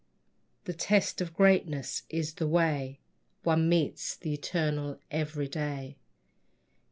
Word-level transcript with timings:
The 0.63 0.73
test 0.73 1.21
of 1.21 1.31
greatness 1.35 2.01
is 2.09 2.33
the 2.33 2.47
way 2.47 2.97
One 3.43 3.69
meets 3.69 4.15
the 4.17 4.33
eternal 4.33 4.97
Everyday. 5.11 5.95